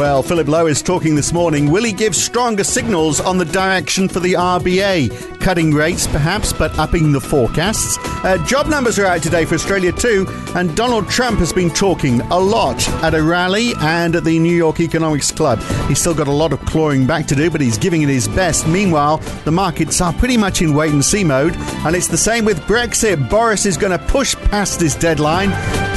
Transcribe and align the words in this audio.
Well, 0.00 0.22
Philip 0.22 0.48
Lowe 0.48 0.66
is 0.66 0.80
talking 0.80 1.14
this 1.14 1.30
morning. 1.30 1.70
Will 1.70 1.84
he 1.84 1.92
give 1.92 2.16
stronger 2.16 2.64
signals 2.64 3.20
on 3.20 3.36
the 3.36 3.44
direction 3.44 4.08
for 4.08 4.18
the 4.18 4.32
RBA? 4.32 5.40
Cutting 5.40 5.72
rates, 5.72 6.06
perhaps, 6.06 6.54
but 6.54 6.78
upping 6.78 7.12
the 7.12 7.20
forecasts. 7.20 7.98
Uh, 8.24 8.42
job 8.46 8.66
numbers 8.66 8.98
are 8.98 9.04
out 9.04 9.22
today 9.22 9.44
for 9.44 9.56
Australia 9.56 9.92
too, 9.92 10.26
and 10.56 10.74
Donald 10.74 11.06
Trump 11.10 11.38
has 11.38 11.52
been 11.52 11.68
talking 11.68 12.22
a 12.22 12.38
lot 12.38 12.88
at 13.02 13.14
a 13.14 13.22
rally 13.22 13.72
and 13.80 14.16
at 14.16 14.24
the 14.24 14.38
New 14.38 14.56
York 14.56 14.80
Economics 14.80 15.30
Club. 15.30 15.60
He's 15.86 15.98
still 15.98 16.14
got 16.14 16.28
a 16.28 16.32
lot 16.32 16.54
of 16.54 16.60
clawing 16.64 17.06
back 17.06 17.26
to 17.26 17.34
do, 17.34 17.50
but 17.50 17.60
he's 17.60 17.76
giving 17.76 18.00
it 18.00 18.08
his 18.08 18.26
best. 18.26 18.66
Meanwhile, 18.66 19.18
the 19.44 19.52
markets 19.52 20.00
are 20.00 20.14
pretty 20.14 20.38
much 20.38 20.62
in 20.62 20.72
wait 20.72 20.94
and 20.94 21.04
see 21.04 21.24
mode, 21.24 21.54
and 21.84 21.94
it's 21.94 22.08
the 22.08 22.16
same 22.16 22.46
with 22.46 22.58
Brexit. 22.60 23.28
Boris 23.28 23.66
is 23.66 23.76
going 23.76 23.98
to 23.98 24.06
push 24.06 24.34
past 24.34 24.80
his 24.80 24.94
deadline, 24.94 25.50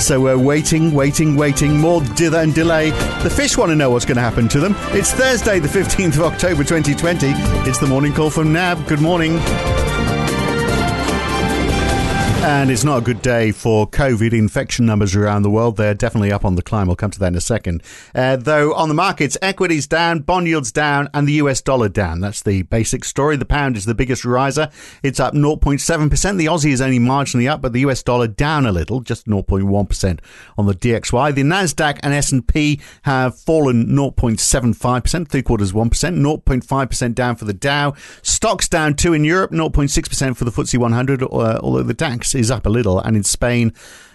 so 0.03 0.19
we're 0.19 0.37
waiting, 0.37 0.91
waiting, 0.91 1.35
waiting. 1.35 1.77
More 1.77 2.01
dither 2.01 2.39
and 2.39 2.53
delay. 2.53 2.89
The 3.23 3.29
fish 3.29 3.57
want 3.57 3.69
to 3.71 3.75
know 3.75 3.89
what's 3.89 4.05
going 4.05 4.17
to 4.17 4.21
happen 4.21 4.49
to 4.49 4.59
them. 4.59 4.75
It's 4.89 5.13
Thursday, 5.13 5.59
the 5.59 5.67
15th 5.67 6.15
of 6.15 6.23
October 6.23 6.63
2020. 6.63 7.27
It's 7.69 7.79
the 7.79 7.87
morning 7.87 8.13
call 8.13 8.29
from 8.29 8.51
NAB. 8.51 8.85
Good 8.85 9.01
morning. 9.01 9.39
And 12.45 12.69
it's 12.69 12.83
not 12.83 12.97
a 12.97 13.01
good 13.01 13.21
day 13.21 13.53
for 13.53 13.89
COVID 13.89 14.33
infection 14.33 14.85
numbers 14.85 15.15
around 15.15 15.43
the 15.43 15.49
world. 15.49 15.77
They're 15.77 15.93
definitely 15.93 16.33
up 16.33 16.43
on 16.43 16.55
the 16.55 16.61
climb. 16.61 16.87
We'll 16.87 16.97
come 16.97 17.09
to 17.11 17.19
that 17.19 17.27
in 17.27 17.35
a 17.35 17.41
second. 17.41 17.81
Uh, 18.13 18.35
though 18.35 18.73
on 18.73 18.89
the 18.89 18.93
markets, 18.93 19.37
equities 19.41 19.87
down, 19.87 20.19
bond 20.19 20.47
yields 20.47 20.69
down, 20.69 21.07
and 21.13 21.25
the 21.25 21.33
US 21.33 21.61
dollar 21.61 21.87
down. 21.87 22.19
That's 22.19 22.43
the 22.43 22.63
basic 22.63 23.05
story. 23.05 23.37
The 23.37 23.45
pound 23.45 23.77
is 23.77 23.85
the 23.85 23.95
biggest 23.95 24.25
riser. 24.25 24.69
It's 25.03 25.21
up 25.21 25.33
0.7%. 25.33 26.37
The 26.37 26.47
Aussie 26.47 26.71
is 26.71 26.81
only 26.81 26.99
marginally 26.99 27.49
up, 27.49 27.61
but 27.61 27.71
the 27.71 27.79
US 27.81 28.03
dollar 28.03 28.27
down 28.27 28.65
a 28.65 28.73
little, 28.73 28.99
just 28.99 29.25
0.1% 29.25 30.19
on 30.57 30.65
the 30.65 30.73
DXY. 30.73 31.33
The 31.33 31.43
Nasdaq 31.43 32.01
and 32.03 32.13
S&P 32.13 32.81
have 33.03 33.39
fallen 33.39 33.85
0.75%, 33.85 35.29
three 35.29 35.41
quarters 35.41 35.71
1%, 35.71 35.89
0.5% 35.89 37.15
down 37.15 37.37
for 37.37 37.45
the 37.45 37.53
Dow. 37.53 37.93
Stocks 38.21 38.67
down 38.67 38.95
two 38.95 39.13
in 39.13 39.23
Europe, 39.23 39.51
0.6% 39.51 40.35
for 40.35 40.43
the 40.43 40.51
FTSE 40.51 40.77
100, 40.77 41.23
uh, 41.23 41.27
although 41.63 41.83
the 41.83 41.93
DAX 41.93 42.32
is 42.39 42.51
up 42.51 42.65
a 42.65 42.69
little, 42.69 42.99
and 42.99 43.15
in 43.15 43.23
Spain, 43.23 43.73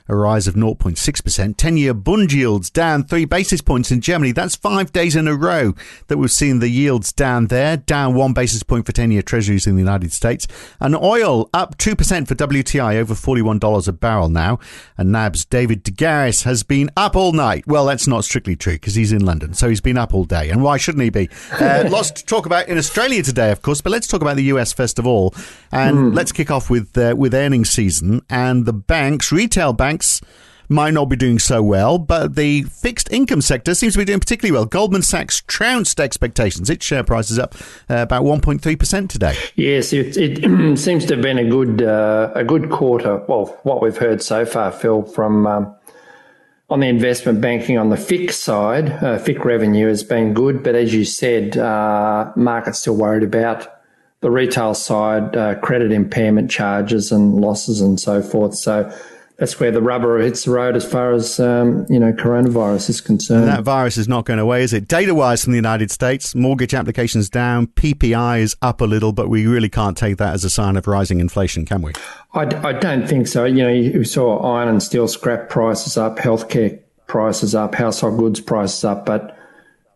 a 0.08 0.16
rise 0.16 0.46
of 0.46 0.54
0.6%. 0.54 1.56
10 1.56 1.76
year 1.76 1.94
Bund 1.94 2.32
yields 2.32 2.70
down 2.70 3.04
three 3.04 3.24
basis 3.24 3.60
points 3.60 3.90
in 3.90 4.00
Germany. 4.00 4.32
That's 4.32 4.56
five 4.56 4.92
days 4.92 5.14
in 5.14 5.28
a 5.28 5.34
row 5.34 5.74
that 6.06 6.16
we've 6.16 6.30
seen 6.30 6.60
the 6.60 6.68
yields 6.68 7.12
down 7.12 7.48
there, 7.48 7.76
down 7.76 8.14
one 8.14 8.32
basis 8.32 8.62
point 8.62 8.86
for 8.86 8.92
10 8.92 9.10
year 9.10 9.22
treasuries 9.22 9.66
in 9.66 9.74
the 9.74 9.80
United 9.80 10.12
States. 10.12 10.46
And 10.80 10.96
oil 10.96 11.50
up 11.52 11.76
2% 11.78 12.26
for 12.26 12.34
WTI, 12.34 12.96
over 12.96 13.14
$41 13.14 13.88
a 13.88 13.92
barrel 13.92 14.28
now. 14.28 14.58
And 14.96 15.12
NAB's 15.12 15.44
David 15.44 15.82
de 15.82 15.90
Garis 15.90 16.44
has 16.44 16.62
been 16.62 16.90
up 16.96 17.14
all 17.14 17.32
night. 17.32 17.66
Well, 17.66 17.84
that's 17.86 18.06
not 18.06 18.24
strictly 18.24 18.56
true 18.56 18.74
because 18.74 18.94
he's 18.94 19.12
in 19.12 19.24
London, 19.24 19.54
so 19.54 19.68
he's 19.68 19.80
been 19.80 19.98
up 19.98 20.14
all 20.14 20.24
day. 20.24 20.50
And 20.50 20.62
why 20.62 20.78
shouldn't 20.78 21.04
he 21.04 21.10
be? 21.10 21.28
Uh, 21.52 21.86
lots 21.90 22.10
to 22.12 22.24
talk 22.24 22.46
about 22.46 22.68
in 22.68 22.78
Australia 22.78 23.22
today, 23.22 23.50
of 23.50 23.62
course, 23.62 23.80
but 23.80 23.90
let's 23.90 24.06
talk 24.06 24.22
about 24.22 24.36
the 24.36 24.44
US 24.44 24.72
first 24.72 24.98
of 24.98 25.06
all. 25.06 25.34
And 25.70 25.96
mm. 25.96 26.14
let's 26.14 26.32
kick 26.32 26.50
off 26.50 26.70
with, 26.70 26.96
uh, 26.96 27.14
with 27.16 27.34
earnings 27.34 27.70
season 27.70 28.22
and 28.30 28.64
the 28.64 28.72
banks, 28.72 29.30
retail 29.30 29.72
banks 29.72 29.97
banks 29.98 30.20
might 30.70 30.92
not 30.92 31.06
be 31.06 31.16
doing 31.16 31.38
so 31.38 31.62
well, 31.62 31.96
but 31.96 32.34
the 32.34 32.62
fixed 32.64 33.10
income 33.10 33.40
sector 33.40 33.74
seems 33.74 33.94
to 33.94 33.98
be 33.98 34.04
doing 34.04 34.20
particularly 34.20 34.52
well. 34.52 34.66
Goldman 34.66 35.00
Sachs 35.00 35.42
trounced 35.46 35.98
expectations. 35.98 36.68
Its 36.68 36.84
share 36.84 37.02
price 37.02 37.30
is 37.30 37.38
up 37.38 37.54
uh, 37.88 38.02
about 38.02 38.22
1.3% 38.22 39.08
today. 39.08 39.34
Yes, 39.56 39.94
it, 39.94 40.18
it 40.18 40.76
seems 40.78 41.06
to 41.06 41.14
have 41.14 41.22
been 41.22 41.38
a 41.38 41.48
good 41.48 41.82
uh, 41.82 42.32
a 42.34 42.44
good 42.44 42.70
quarter. 42.70 43.24
Well, 43.28 43.46
what 43.62 43.80
we've 43.80 43.96
heard 43.96 44.22
so 44.22 44.44
far, 44.44 44.70
Phil, 44.70 45.02
from 45.04 45.46
um, 45.46 45.74
on 46.68 46.80
the 46.80 46.88
investment 46.88 47.40
banking 47.40 47.78
on 47.78 47.88
the 47.88 47.96
FIC 47.96 48.30
side, 48.30 48.90
uh, 48.90 49.18
FIC 49.18 49.42
revenue 49.46 49.88
has 49.88 50.04
been 50.04 50.34
good, 50.34 50.62
but 50.62 50.74
as 50.74 50.92
you 50.92 51.06
said, 51.06 51.56
uh, 51.56 52.30
market's 52.36 52.80
still 52.80 52.96
worried 52.96 53.22
about 53.22 53.74
the 54.20 54.30
retail 54.30 54.74
side, 54.74 55.34
uh, 55.34 55.54
credit 55.60 55.92
impairment 55.92 56.50
charges 56.50 57.10
and 57.10 57.40
losses 57.40 57.80
and 57.80 57.98
so 57.98 58.20
forth. 58.20 58.54
So 58.54 58.92
that's 59.38 59.60
where 59.60 59.70
the 59.70 59.80
rubber 59.80 60.18
hits 60.18 60.44
the 60.44 60.50
road 60.50 60.74
as 60.74 60.84
far 60.84 61.12
as 61.12 61.38
um, 61.38 61.86
you 61.88 61.98
know 61.98 62.12
coronavirus 62.12 62.90
is 62.90 63.00
concerned. 63.00 63.44
And 63.44 63.52
that 63.52 63.62
virus 63.62 63.96
is 63.96 64.08
not 64.08 64.24
going 64.24 64.40
away, 64.40 64.62
is 64.62 64.72
it? 64.72 64.88
Data 64.88 65.14
wise 65.14 65.44
from 65.44 65.52
the 65.52 65.58
United 65.58 65.90
States, 65.92 66.34
mortgage 66.34 66.74
applications 66.74 67.30
down, 67.30 67.68
PPI 67.68 68.40
is 68.40 68.56
up 68.62 68.80
a 68.80 68.84
little, 68.84 69.12
but 69.12 69.28
we 69.28 69.46
really 69.46 69.68
can't 69.68 69.96
take 69.96 70.16
that 70.16 70.34
as 70.34 70.44
a 70.44 70.50
sign 70.50 70.76
of 70.76 70.86
rising 70.88 71.20
inflation, 71.20 71.64
can 71.64 71.82
we? 71.82 71.92
I, 72.34 72.42
I 72.66 72.72
don't 72.72 73.08
think 73.08 73.28
so. 73.28 73.44
You 73.44 73.62
know, 73.62 73.68
you 73.68 74.04
saw 74.04 74.38
iron 74.56 74.68
and 74.68 74.82
steel 74.82 75.06
scrap 75.06 75.48
prices 75.48 75.96
up, 75.96 76.18
healthcare 76.18 76.80
prices 77.06 77.54
up, 77.54 77.76
household 77.76 78.18
goods 78.18 78.40
prices 78.40 78.84
up, 78.84 79.06
but 79.06 79.36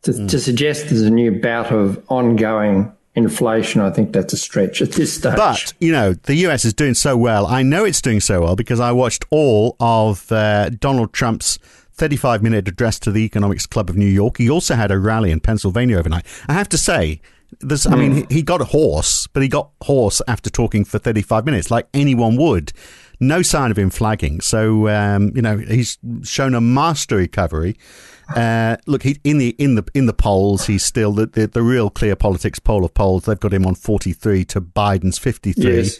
to, 0.03 0.13
mm. 0.13 0.31
to 0.31 0.39
suggest 0.39 0.89
there's 0.89 1.03
a 1.03 1.11
new 1.11 1.41
bout 1.41 1.73
of 1.73 2.03
ongoing 2.09 2.93
inflation, 3.15 3.81
I 3.81 3.91
think 3.91 4.13
that's 4.13 4.33
a 4.33 4.37
stretch 4.37 4.81
at 4.81 4.93
this 4.93 5.15
stage. 5.15 5.37
But, 5.37 5.75
you 5.81 5.93
know, 5.93 6.15
the 6.15 6.35
US 6.47 6.65
is 6.65 6.75
doing 6.75 6.95
so 6.95 7.17
well. 7.17 7.47
I 7.47 7.63
know 7.63 7.85
it's 7.85 8.01
doing 8.01 8.21
so 8.21 8.43
well 8.43 8.57
because 8.57 8.81
I 8.81 8.93
watched 8.93 9.25
all 9.31 9.77
of 9.81 10.31
uh, 10.33 10.71
Donald 10.71 11.13
Trump's 11.13 11.59
35 11.95 12.43
minute 12.43 12.69
address 12.69 12.99
to 13.01 13.11
the 13.11 13.25
Economics 13.25 13.67
Club 13.67 13.91
of 13.91 13.97
New 13.97 14.07
York. 14.07 14.39
He 14.39 14.49
also 14.49 14.75
had 14.75 14.91
a 14.91 14.99
rally 14.99 15.31
in 15.31 15.41
Pennsylvania 15.41 15.99
overnight. 15.99 16.25
I 16.49 16.55
have 16.55 16.69
to 16.71 16.79
say, 16.79 17.21
there's, 17.61 17.87
I 17.87 17.97
mean, 17.97 18.23
hmm. 18.25 18.35
he 18.35 18.43
got 18.43 18.61
a 18.63 18.65
hoarse, 18.65 19.27
but 19.27 19.43
he 19.43 19.49
got 19.49 19.71
hoarse 19.83 20.23
after 20.27 20.49
talking 20.49 20.85
for 20.85 20.99
35 20.99 21.45
minutes, 21.45 21.71
like 21.71 21.87
anyone 21.93 22.37
would. 22.37 22.73
No 23.21 23.43
sign 23.43 23.71
of 23.71 23.79
him 23.79 23.91
flagging. 23.91 24.41
So, 24.41 24.89
um, 24.89 25.33
you 25.37 25.43
know, 25.43 25.59
he's 25.59 25.99
shown 26.25 26.55
a 26.55 26.61
master 26.61 27.17
recovery. 27.17 27.77
Uh, 28.29 28.77
look, 28.87 29.03
he, 29.03 29.19
in 29.25 29.39
the 29.39 29.55
in 29.59 29.75
the 29.75 29.85
in 29.95 30.07
the 30.07 30.13
polls, 30.13 30.67
he's 30.67 30.85
still 30.85 31.13
the, 31.13 31.27
the, 31.27 31.47
the 31.47 31.61
RealClearPolitics 31.61 32.63
poll 32.63 32.85
of 32.85 32.95
polls. 32.95 33.25
They've 33.25 33.39
got 33.39 33.53
him 33.53 33.67
on 33.67 33.75
forty 33.75 34.13
three 34.13 34.45
to 34.47 34.61
Biden's 34.61 35.19
fifty 35.19 35.53
three. 35.53 35.77
Yes. 35.77 35.99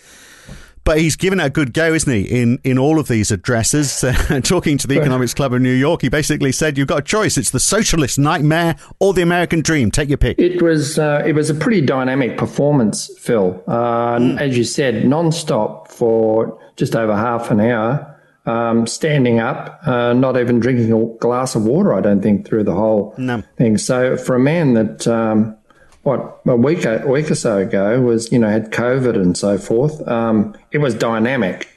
But 0.85 0.99
he's 0.99 1.15
given 1.15 1.39
it 1.39 1.45
a 1.45 1.51
good 1.51 1.75
go, 1.75 1.95
isn't 1.95 2.13
he? 2.13 2.23
In 2.23 2.59
in 2.65 2.77
all 2.77 2.99
of 2.99 3.07
these 3.07 3.31
addresses, 3.31 4.03
uh, 4.31 4.41
talking 4.43 4.79
to 4.79 4.87
the 4.87 4.99
Economics 4.99 5.33
Club 5.33 5.53
of 5.53 5.63
New 5.63 5.73
York, 5.73 6.03
he 6.03 6.09
basically 6.09 6.51
said, 6.51 6.77
"You've 6.77 6.89
got 6.89 6.99
a 6.99 7.03
choice: 7.03 7.39
it's 7.39 7.51
the 7.51 7.61
socialist 7.61 8.19
nightmare 8.19 8.77
or 8.99 9.15
the 9.15 9.23
American 9.23 9.61
dream. 9.61 9.91
Take 9.91 10.09
your 10.09 10.19
pick." 10.19 10.39
It 10.39 10.61
was 10.61 10.99
uh, 10.99 11.23
it 11.25 11.35
was 11.35 11.51
a 11.51 11.55
pretty 11.55 11.83
dynamic 11.83 12.37
performance, 12.37 13.11
Phil. 13.19 13.63
Uh, 13.69 14.19
mm. 14.19 14.41
As 14.41 14.59
you 14.59 14.65
said, 14.65 15.05
non-stop 15.05 15.89
for 15.89 16.59
just 16.77 16.97
over 16.97 17.15
half 17.15 17.51
an 17.51 17.61
hour 17.61 18.12
um, 18.47 18.87
standing 18.87 19.39
up, 19.39 19.81
uh, 19.87 20.13
not 20.13 20.37
even 20.39 20.61
drinking 20.61 20.93
a 20.93 21.05
glass 21.19 21.55
of 21.55 21.65
water, 21.65 21.95
I 21.95 22.01
don't 22.01 22.21
think, 22.21 22.47
through 22.47 22.65
the 22.65 22.75
whole 22.75 23.15
no. 23.17 23.43
thing. 23.57 23.79
So 23.79 24.17
for 24.17 24.35
a 24.35 24.41
man 24.41 24.75
that, 24.75 25.07
um, 25.07 25.57
what, 26.03 26.41
a 26.47 26.57
week, 26.57 26.85
a 26.85 27.07
week 27.07 27.31
or 27.31 27.37
so 27.37 27.59
ago 27.59 28.01
was, 28.01 28.33
you 28.33 28.39
know, 28.39 28.49
had 28.49 28.73
COVID 28.73 29.15
and 29.15 29.37
so 29.37 29.59
forth, 29.59 30.07
um, 30.09 30.57
it 30.73 30.79
was 30.79 30.95
dynamic. 30.95 31.69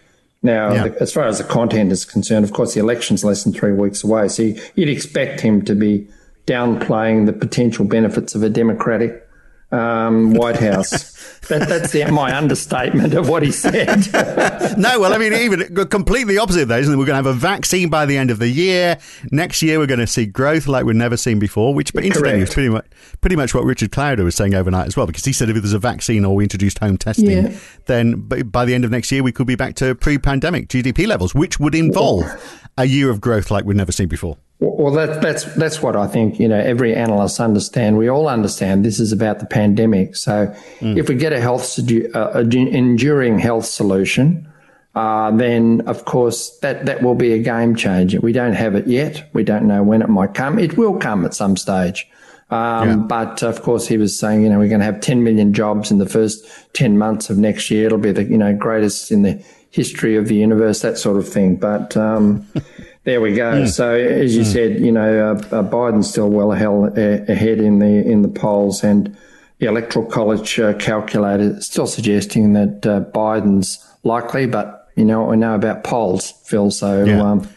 Now, 0.41 0.73
yeah. 0.73 0.87
the, 0.87 1.01
as 1.01 1.13
far 1.13 1.25
as 1.25 1.37
the 1.37 1.43
content 1.43 1.91
is 1.91 2.05
concerned, 2.05 2.45
of 2.45 2.53
course, 2.53 2.73
the 2.73 2.79
election's 2.79 3.23
less 3.23 3.43
than 3.43 3.53
three 3.53 3.71
weeks 3.71 4.03
away. 4.03 4.27
So 4.27 4.53
you'd 4.75 4.89
expect 4.89 5.41
him 5.41 5.63
to 5.65 5.75
be 5.75 6.07
downplaying 6.47 7.25
the 7.25 7.33
potential 7.33 7.85
benefits 7.85 8.35
of 8.35 8.43
a 8.43 8.49
democratic 8.49 9.27
um, 9.71 10.33
White 10.33 10.57
House. 10.57 11.14
That, 11.47 11.69
that's 11.69 11.91
the, 11.91 12.05
my 12.11 12.35
understatement 12.35 13.13
of 13.13 13.29
what 13.29 13.43
he 13.43 13.51
said. 13.51 14.07
no, 14.77 14.99
well, 14.99 15.13
I 15.13 15.17
mean, 15.17 15.33
even 15.33 15.87
completely 15.87 16.37
opposite 16.37 16.63
of 16.63 16.67
those. 16.69 16.87
And 16.87 16.97
we're 16.97 17.05
going 17.05 17.21
to 17.21 17.29
have 17.29 17.35
a 17.35 17.39
vaccine 17.39 17.89
by 17.89 18.05
the 18.05 18.17
end 18.17 18.31
of 18.31 18.39
the 18.39 18.47
year. 18.47 18.97
Next 19.31 19.61
year, 19.61 19.77
we're 19.77 19.85
going 19.85 19.99
to 19.99 20.07
see 20.07 20.25
growth 20.25 20.67
like 20.67 20.85
we've 20.85 20.95
never 20.95 21.17
seen 21.17 21.37
before, 21.37 21.73
which, 21.73 21.93
but 21.93 22.03
incidentally, 22.03 22.41
is 22.41 22.53
pretty 22.53 22.69
much, 22.69 22.85
pretty 23.21 23.35
much 23.35 23.53
what 23.53 23.63
Richard 23.63 23.91
Clarida 23.91 24.23
was 24.23 24.35
saying 24.35 24.55
overnight 24.55 24.87
as 24.87 24.97
well, 24.97 25.05
because 25.05 25.25
he 25.25 25.33
said 25.33 25.49
if 25.49 25.55
there's 25.55 25.73
a 25.73 25.79
vaccine 25.79 26.25
or 26.25 26.35
we 26.35 26.43
introduced 26.43 26.79
home 26.79 26.97
testing, 26.97 27.29
yeah. 27.29 27.57
then 27.85 28.21
by 28.21 28.65
the 28.65 28.73
end 28.73 28.85
of 28.85 28.91
next 28.91 29.11
year, 29.11 29.21
we 29.21 29.31
could 29.31 29.47
be 29.47 29.55
back 29.55 29.75
to 29.75 29.93
pre 29.95 30.17
pandemic 30.17 30.67
GDP 30.67 31.07
levels, 31.07 31.35
which 31.35 31.59
would 31.59 31.75
involve 31.75 32.23
oh. 32.25 32.39
a 32.77 32.85
year 32.85 33.09
of 33.09 33.21
growth 33.21 33.51
like 33.51 33.65
we've 33.65 33.77
never 33.77 33.91
seen 33.91 34.07
before. 34.07 34.37
Well, 34.65 34.93
that, 34.93 35.21
that's 35.21 35.45
that's 35.55 35.81
what 35.81 35.95
I 35.95 36.07
think. 36.07 36.39
You 36.39 36.47
know, 36.47 36.59
every 36.59 36.95
analyst 36.95 37.39
understand. 37.39 37.97
We 37.97 38.09
all 38.09 38.27
understand 38.27 38.83
this 38.83 38.99
is 38.99 39.11
about 39.11 39.39
the 39.39 39.45
pandemic. 39.45 40.15
So, 40.15 40.53
mm. 40.79 40.97
if 40.97 41.07
we 41.07 41.15
get 41.15 41.33
a 41.33 41.39
health 41.39 41.79
uh, 41.79 42.39
enduring 42.39 43.39
health 43.39 43.65
solution, 43.65 44.51
uh, 44.95 45.31
then 45.31 45.81
of 45.87 46.05
course 46.05 46.57
that 46.59 46.85
that 46.87 47.03
will 47.03 47.15
be 47.15 47.33
a 47.33 47.39
game 47.39 47.75
changer. 47.75 48.19
We 48.19 48.31
don't 48.31 48.53
have 48.53 48.75
it 48.75 48.87
yet. 48.87 49.29
We 49.33 49.43
don't 49.43 49.67
know 49.67 49.83
when 49.83 50.01
it 50.01 50.09
might 50.09 50.33
come. 50.33 50.57
It 50.57 50.77
will 50.77 50.97
come 50.97 51.25
at 51.25 51.33
some 51.33 51.57
stage. 51.57 52.07
Um, 52.49 52.89
yeah. 52.89 52.95
But 52.95 53.43
of 53.43 53.61
course, 53.61 53.87
he 53.87 53.97
was 53.97 54.17
saying, 54.17 54.43
you 54.43 54.49
know, 54.49 54.59
we're 54.59 54.69
going 54.69 54.79
to 54.79 54.85
have 54.85 55.01
10 55.01 55.23
million 55.23 55.53
jobs 55.53 55.89
in 55.89 55.97
the 55.97 56.05
first 56.07 56.45
10 56.73 56.97
months 56.97 57.29
of 57.29 57.37
next 57.37 57.71
year. 57.71 57.87
It'll 57.87 57.97
be 57.97 58.11
the 58.11 58.23
you 58.23 58.37
know 58.37 58.55
greatest 58.55 59.11
in 59.11 59.23
the 59.23 59.43
history 59.71 60.15
of 60.15 60.27
the 60.27 60.35
universe, 60.35 60.81
that 60.81 60.97
sort 60.97 61.17
of 61.17 61.27
thing. 61.27 61.57
But 61.57 61.97
um, 61.97 62.47
There 63.05 63.21
we 63.21 63.35
go. 63.35 63.53
Mm. 63.53 63.69
So 63.69 63.93
as 63.93 64.35
you 64.35 64.41
mm. 64.41 64.51
said, 64.51 64.79
you 64.79 64.91
know, 64.91 65.29
uh, 65.29 65.55
uh, 65.55 65.63
Biden's 65.63 66.09
still 66.09 66.29
well 66.29 66.51
ahead 66.51 67.59
in 67.59 67.79
the 67.79 68.03
in 68.05 68.23
the 68.23 68.27
polls, 68.27 68.83
and 68.83 69.15
the 69.59 69.67
electoral 69.67 70.05
college 70.05 70.59
uh, 70.59 70.73
calculator 70.73 71.61
still 71.61 71.87
suggesting 71.87 72.53
that 72.53 72.85
uh, 72.85 73.01
Biden's 73.01 73.87
likely. 74.03 74.47
But 74.47 74.89
you 74.95 75.05
know, 75.05 75.25
we 75.25 75.37
know 75.37 75.53
about 75.53 75.83
polls, 75.83 76.31
Phil. 76.45 76.71
So 76.71 77.03
yeah. 77.03 77.21
um, 77.21 77.47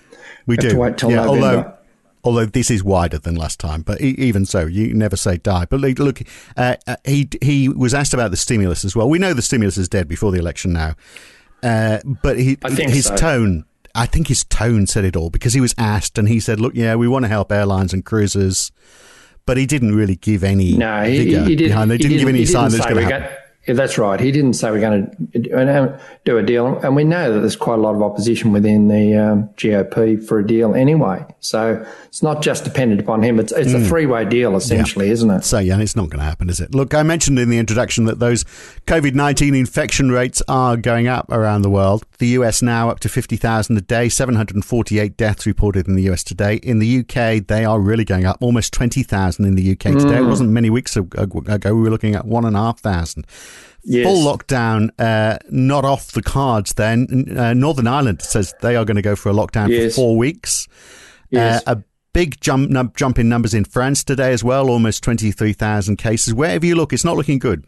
we 0.46 0.58
do. 0.58 0.76
wait 0.76 0.98
till 0.98 1.10
yeah, 1.10 1.24
November. 1.24 1.46
Although, 1.46 1.74
Although 2.24 2.46
this 2.46 2.70
is 2.70 2.84
wider 2.84 3.16
than 3.16 3.36
last 3.36 3.58
time, 3.58 3.80
but 3.80 4.00
even 4.02 4.44
so, 4.44 4.66
you 4.66 4.92
never 4.92 5.16
say 5.16 5.38
die. 5.38 5.66
But 5.70 5.80
look, 5.80 6.20
uh, 6.56 6.76
uh, 6.86 6.96
he 7.06 7.28
he 7.40 7.70
was 7.70 7.94
asked 7.94 8.12
about 8.12 8.32
the 8.32 8.36
stimulus 8.36 8.84
as 8.84 8.94
well. 8.94 9.08
We 9.08 9.18
know 9.18 9.32
the 9.32 9.40
stimulus 9.40 9.78
is 9.78 9.88
dead 9.88 10.08
before 10.08 10.30
the 10.30 10.38
election 10.38 10.74
now, 10.74 10.94
uh, 11.62 12.00
but 12.22 12.38
he, 12.38 12.58
his 12.68 13.06
so. 13.06 13.16
tone 13.16 13.64
I 13.94 14.06
think 14.06 14.28
his 14.28 14.44
tone 14.44 14.86
said 14.86 15.04
it 15.04 15.16
all 15.16 15.30
because 15.30 15.54
he 15.54 15.60
was 15.60 15.74
asked 15.78 16.18
and 16.18 16.28
he 16.28 16.40
said, 16.40 16.60
"Look, 16.60 16.74
yeah, 16.74 16.94
we 16.94 17.08
want 17.08 17.24
to 17.24 17.28
help 17.28 17.50
airlines 17.52 17.92
and 17.92 18.04
cruisers," 18.04 18.70
but 19.46 19.56
he 19.56 19.66
didn't 19.66 19.94
really 19.94 20.16
give 20.16 20.44
any 20.44 20.76
no, 20.76 21.04
he, 21.04 21.24
he, 21.24 21.44
he 21.44 21.56
behind. 21.56 21.90
They 21.90 21.96
didn't, 21.96 22.10
didn't, 22.10 22.26
give 22.26 22.28
any 22.28 22.44
sign 22.44 22.70
that 22.70 22.78
it's 22.78 22.86
going 22.86 23.08
to 23.08 23.12
happen. 23.12 23.37
Yeah, 23.68 23.74
that's 23.74 23.98
right. 23.98 24.18
He 24.18 24.32
didn't 24.32 24.54
say 24.54 24.70
we're 24.70 24.80
going 24.80 25.28
to 25.32 26.00
do 26.24 26.38
a 26.38 26.42
deal, 26.42 26.78
and 26.78 26.96
we 26.96 27.04
know 27.04 27.34
that 27.34 27.40
there's 27.40 27.54
quite 27.54 27.78
a 27.78 27.82
lot 27.82 27.94
of 27.94 28.00
opposition 28.00 28.50
within 28.50 28.88
the 28.88 29.14
um, 29.14 29.50
GOP 29.58 30.26
for 30.26 30.38
a 30.38 30.46
deal 30.46 30.74
anyway. 30.74 31.22
So 31.40 31.84
it's 32.06 32.22
not 32.22 32.40
just 32.40 32.64
dependent 32.64 32.98
upon 33.02 33.22
him. 33.22 33.38
It's 33.38 33.52
it's 33.52 33.72
mm. 33.72 33.84
a 33.84 33.86
three 33.86 34.06
way 34.06 34.24
deal 34.24 34.56
essentially, 34.56 35.08
yeah. 35.08 35.12
isn't 35.12 35.30
it? 35.30 35.44
So 35.44 35.58
yeah, 35.58 35.78
it's 35.80 35.94
not 35.94 36.08
going 36.08 36.20
to 36.20 36.24
happen, 36.24 36.48
is 36.48 36.60
it? 36.60 36.74
Look, 36.74 36.94
I 36.94 37.02
mentioned 37.02 37.38
in 37.38 37.50
the 37.50 37.58
introduction 37.58 38.06
that 38.06 38.20
those 38.20 38.44
COVID 38.86 39.12
nineteen 39.14 39.54
infection 39.54 40.10
rates 40.10 40.42
are 40.48 40.78
going 40.78 41.06
up 41.06 41.30
around 41.30 41.60
the 41.60 41.70
world. 41.70 42.06
The 42.16 42.28
US 42.28 42.62
now 42.62 42.88
up 42.88 43.00
to 43.00 43.10
fifty 43.10 43.36
thousand 43.36 43.76
a 43.76 43.82
day, 43.82 44.08
seven 44.08 44.34
hundred 44.34 44.54
and 44.56 44.64
forty 44.64 44.98
eight 44.98 45.18
deaths 45.18 45.44
reported 45.44 45.86
in 45.86 45.94
the 45.94 46.10
US 46.10 46.24
today. 46.24 46.54
In 46.56 46.78
the 46.78 47.00
UK, 47.00 47.46
they 47.46 47.66
are 47.66 47.78
really 47.78 48.06
going 48.06 48.24
up, 48.24 48.38
almost 48.40 48.72
twenty 48.72 49.02
thousand 49.02 49.44
in 49.44 49.56
the 49.56 49.72
UK 49.72 49.92
today. 49.92 50.16
Mm. 50.16 50.24
It 50.24 50.28
wasn't 50.28 50.50
many 50.50 50.70
weeks 50.70 50.96
ago 50.96 51.26
we 51.34 51.72
were 51.82 51.90
looking 51.90 52.14
at 52.14 52.24
one 52.24 52.46
and 52.46 52.56
a 52.56 52.60
half 52.60 52.80
thousand. 52.80 53.26
Yes. 53.90 54.04
Full 54.04 54.22
lockdown, 54.22 54.90
uh, 54.98 55.38
not 55.48 55.86
off 55.86 56.12
the 56.12 56.22
cards 56.22 56.74
then. 56.74 57.34
Uh, 57.36 57.54
Northern 57.54 57.86
Ireland 57.86 58.20
says 58.20 58.54
they 58.60 58.76
are 58.76 58.84
going 58.84 58.96
to 58.96 59.02
go 59.02 59.16
for 59.16 59.30
a 59.30 59.32
lockdown 59.32 59.70
yes. 59.70 59.94
for 59.94 60.02
four 60.02 60.16
weeks. 60.18 60.68
Yes. 61.30 61.62
Uh, 61.66 61.76
a 61.76 61.82
big 62.12 62.38
jump, 62.38 62.96
jump 62.96 63.18
in 63.18 63.30
numbers 63.30 63.54
in 63.54 63.64
France 63.64 64.04
today 64.04 64.32
as 64.32 64.44
well, 64.44 64.68
almost 64.68 65.02
23,000 65.04 65.96
cases. 65.96 66.34
Wherever 66.34 66.66
you 66.66 66.74
look, 66.74 66.92
it's 66.92 67.04
not 67.04 67.16
looking 67.16 67.38
good. 67.38 67.64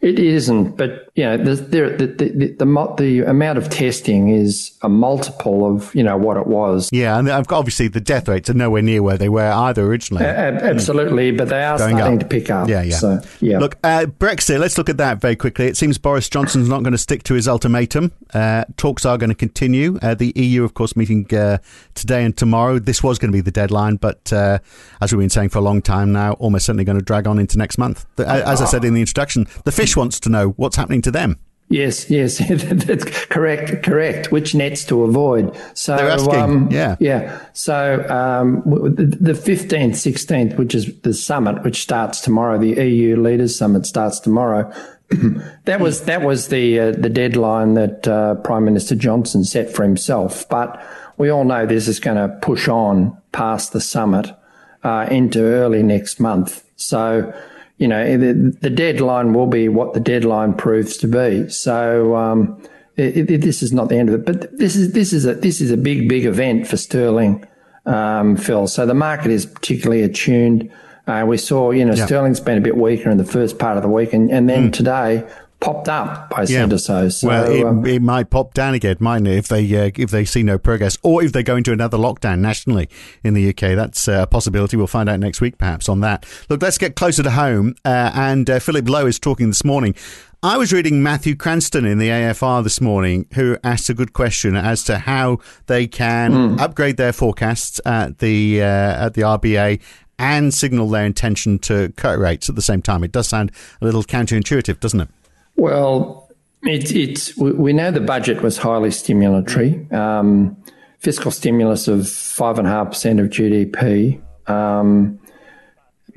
It 0.00 0.18
isn't, 0.18 0.76
but 0.76 1.10
you 1.14 1.24
know, 1.24 1.36
the, 1.36 1.54
the, 1.54 2.06
the, 2.06 2.54
the, 2.56 2.94
the 2.96 3.20
amount 3.28 3.58
of 3.58 3.68
testing 3.70 4.28
is 4.30 4.76
a 4.82 4.88
multiple 4.88 5.64
of 5.74 5.94
you 5.94 6.02
know 6.02 6.16
what 6.16 6.36
it 6.36 6.46
was. 6.46 6.88
Yeah, 6.92 7.18
and 7.18 7.28
obviously 7.30 7.88
the 7.88 8.00
death 8.00 8.28
rates 8.28 8.48
are 8.50 8.54
nowhere 8.54 8.82
near 8.82 9.02
where 9.02 9.18
they 9.18 9.28
were 9.28 9.50
either 9.50 9.84
originally. 9.84 10.24
absolutely, 10.24 11.32
but 11.32 11.48
they 11.48 11.62
are 11.62 11.78
Going 11.78 11.96
starting 11.96 12.18
up. 12.18 12.20
to 12.20 12.26
pick 12.26 12.50
up. 12.50 12.68
Yeah, 12.68 12.82
yeah. 12.82 12.96
So, 12.96 13.20
yeah. 13.40 13.58
Look, 13.58 13.76
uh, 13.84 14.06
Brexit. 14.06 14.58
Let's 14.58 14.78
look 14.78 14.88
at 14.88 14.96
that 14.98 15.20
very 15.20 15.36
quickly. 15.36 15.66
It 15.66 15.76
seems 15.76 15.98
Boris 15.98 16.28
Johnson's 16.28 16.68
not 16.68 16.82
going 16.82 16.92
to 16.92 16.98
stick 16.98 17.22
to 17.24 17.34
his 17.34 17.48
ultimatum. 17.48 18.12
Uh, 18.32 18.64
talks 18.76 19.04
are 19.04 19.18
going 19.18 19.30
to 19.30 19.34
continue. 19.36 19.98
Uh, 20.02 20.14
the 20.14 20.32
EU, 20.36 20.64
of 20.64 20.74
course, 20.74 20.96
meeting 20.96 21.26
uh, 21.34 21.58
today 21.94 22.24
and 22.24 22.36
tomorrow. 22.36 22.78
This 22.78 23.02
was 23.02 23.18
going 23.18 23.30
to 23.30 23.36
be 23.36 23.40
the 23.40 23.50
deadline, 23.50 23.96
but 23.96 24.32
uh, 24.32 24.58
as 25.00 25.12
we've 25.12 25.20
been 25.20 25.30
saying 25.30 25.50
for 25.50 25.58
a 25.58 25.62
long 25.62 25.82
time 25.82 26.12
now, 26.12 26.32
almost 26.34 26.66
certainly 26.66 26.84
going 26.84 26.98
to 26.98 27.04
drag 27.04 27.26
on 27.26 27.38
into 27.38 27.58
next 27.58 27.78
month. 27.78 28.06
As 28.18 28.60
I 28.60 28.64
said 28.64 28.84
in 28.84 28.94
the 28.94 29.00
introduction, 29.00 29.46
the 29.70 29.76
fish 29.76 29.96
wants 29.96 30.18
to 30.18 30.28
know 30.28 30.48
what's 30.50 30.74
happening 30.74 31.00
to 31.02 31.12
them. 31.12 31.38
Yes, 31.68 32.10
yes, 32.10 32.38
that's 32.48 33.04
correct, 33.26 33.84
correct. 33.84 34.32
Which 34.32 34.56
nets 34.56 34.84
to 34.86 35.04
avoid? 35.04 35.56
So, 35.74 35.96
They're 35.96 36.10
asking, 36.10 36.34
um, 36.34 36.68
yeah, 36.72 36.96
yeah. 36.98 37.40
So 37.52 38.04
um, 38.08 38.62
the 38.66 39.36
fifteenth, 39.36 39.96
sixteenth, 39.96 40.58
which 40.58 40.74
is 40.74 41.00
the 41.02 41.14
summit, 41.14 41.62
which 41.62 41.80
starts 41.80 42.20
tomorrow, 42.20 42.58
the 42.58 42.84
EU 42.84 43.22
leaders 43.22 43.56
summit 43.56 43.86
starts 43.86 44.18
tomorrow. 44.18 44.72
that 45.64 45.78
was 45.78 46.06
that 46.06 46.22
was 46.22 46.48
the 46.48 46.80
uh, 46.80 46.90
the 46.90 47.08
deadline 47.08 47.74
that 47.74 48.08
uh, 48.08 48.34
Prime 48.36 48.64
Minister 48.64 48.96
Johnson 48.96 49.44
set 49.44 49.72
for 49.72 49.84
himself. 49.84 50.48
But 50.48 50.84
we 51.18 51.30
all 51.30 51.44
know 51.44 51.66
this 51.66 51.86
is 51.86 52.00
going 52.00 52.16
to 52.16 52.36
push 52.42 52.66
on 52.66 53.16
past 53.30 53.72
the 53.72 53.80
summit 53.80 54.34
uh, 54.82 55.06
into 55.08 55.40
early 55.40 55.84
next 55.84 56.18
month. 56.18 56.64
So 56.74 57.32
you 57.80 57.88
know, 57.88 58.16
the, 58.18 58.56
the, 58.60 58.68
deadline 58.68 59.32
will 59.32 59.46
be 59.46 59.70
what 59.70 59.94
the 59.94 60.00
deadline 60.00 60.52
proves 60.52 60.98
to 60.98 61.08
be. 61.08 61.48
So, 61.48 62.14
um, 62.14 62.62
it, 62.96 63.30
it, 63.30 63.40
this 63.40 63.62
is 63.62 63.72
not 63.72 63.88
the 63.88 63.96
end 63.96 64.10
of 64.10 64.14
it, 64.16 64.26
but 64.26 64.58
this 64.58 64.76
is 64.76 64.92
this 64.92 65.14
is 65.14 65.24
a 65.24 65.34
this 65.34 65.62
is 65.62 65.70
a 65.70 65.78
big 65.78 66.06
big 66.06 66.26
event 66.26 66.66
for 66.66 66.76
sterling, 66.76 67.46
um, 67.86 68.36
Phil. 68.36 68.66
So 68.66 68.84
the 68.84 68.92
market 68.92 69.30
is 69.30 69.46
particularly 69.46 70.02
attuned. 70.02 70.70
Uh, 71.06 71.24
we 71.26 71.38
saw, 71.38 71.70
you 71.70 71.86
know, 71.86 71.94
yeah. 71.94 72.04
sterling's 72.04 72.38
been 72.38 72.58
a 72.58 72.60
bit 72.60 72.76
weaker 72.76 73.08
in 73.08 73.16
the 73.16 73.24
first 73.24 73.58
part 73.58 73.78
of 73.78 73.82
the 73.82 73.88
week, 73.88 74.12
and, 74.12 74.30
and 74.30 74.48
then 74.48 74.68
mm. 74.68 74.72
today 74.72 75.26
popped 75.60 75.88
up 75.88 76.30
by 76.30 76.44
yeah. 76.44 76.66
so. 76.76 77.08
so 77.08 77.28
well, 77.28 77.50
it, 77.50 77.64
um, 77.64 77.86
it, 77.86 78.02
might 78.02 78.30
pop 78.30 78.54
down 78.54 78.74
again, 78.74 78.96
mightn't 78.98 79.28
it? 79.28 79.36
If 79.36 79.48
they 79.48 79.86
uh, 79.86 79.90
if 79.96 80.10
they 80.10 80.24
see 80.24 80.42
no 80.42 80.58
progress, 80.58 80.96
or 81.02 81.22
if 81.22 81.32
they 81.32 81.42
go 81.42 81.56
into 81.56 81.72
another 81.72 81.98
lockdown 81.98 82.40
nationally 82.40 82.88
in 83.22 83.34
the 83.34 83.48
UK, 83.50 83.76
that's 83.76 84.08
uh, 84.08 84.22
a 84.22 84.26
possibility. 84.26 84.76
We'll 84.76 84.86
find 84.86 85.08
out 85.08 85.20
next 85.20 85.40
week, 85.40 85.58
perhaps, 85.58 85.88
on 85.88 86.00
that. 86.00 86.26
Look, 86.48 86.62
let's 86.62 86.78
get 86.78 86.96
closer 86.96 87.22
to 87.22 87.30
home. 87.30 87.74
Uh, 87.84 88.10
and 88.14 88.48
uh, 88.48 88.58
Philip 88.58 88.88
Lowe 88.88 89.06
is 89.06 89.18
talking 89.18 89.48
this 89.48 89.64
morning. 89.64 89.94
I 90.42 90.56
was 90.56 90.72
reading 90.72 91.02
Matthew 91.02 91.36
Cranston 91.36 91.84
in 91.84 91.98
the 91.98 92.08
AFR 92.08 92.64
this 92.64 92.80
morning, 92.80 93.26
who 93.34 93.58
asked 93.62 93.90
a 93.90 93.94
good 93.94 94.14
question 94.14 94.56
as 94.56 94.82
to 94.84 94.98
how 94.98 95.38
they 95.66 95.86
can 95.86 96.32
mm. 96.32 96.60
upgrade 96.60 96.96
their 96.96 97.12
forecasts 97.12 97.78
at 97.84 98.18
the 98.20 98.62
uh, 98.62 98.64
at 99.06 99.14
the 99.14 99.20
RBA 99.20 99.80
and 100.18 100.52
signal 100.52 100.88
their 100.88 101.04
intention 101.04 101.58
to 101.58 101.92
cut 101.96 102.18
rates 102.18 102.48
at 102.48 102.54
the 102.54 102.62
same 102.62 102.80
time. 102.80 103.04
It 103.04 103.12
does 103.12 103.28
sound 103.28 103.52
a 103.80 103.84
little 103.84 104.02
counterintuitive, 104.02 104.80
doesn't 104.80 105.00
it? 105.00 105.08
Well, 105.56 106.30
it, 106.62 106.94
it's 106.94 107.36
we 107.36 107.72
know 107.72 107.90
the 107.90 108.00
budget 108.00 108.42
was 108.42 108.58
highly 108.58 108.90
stimulatory. 108.90 109.90
Um, 109.92 110.56
fiscal 110.98 111.30
stimulus 111.30 111.88
of 111.88 112.08
five 112.08 112.58
and 112.58 112.68
a 112.68 112.70
half 112.70 112.88
percent 112.88 113.20
of 113.20 113.28
GDP. 113.28 114.20
Um, 114.48 115.18